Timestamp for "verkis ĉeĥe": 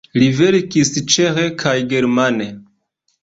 0.37-1.43